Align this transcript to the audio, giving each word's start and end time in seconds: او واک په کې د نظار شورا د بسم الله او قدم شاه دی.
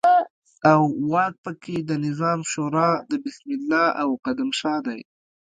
او 0.71 0.81
واک 1.11 1.35
په 1.45 1.51
کې 1.63 1.75
د 1.89 1.91
نظار 2.05 2.37
شورا 2.51 2.89
د 3.09 3.11
بسم 3.23 3.47
الله 3.57 3.85
او 4.01 4.09
قدم 4.25 4.49
شاه 4.59 4.79
دی. 4.87 5.01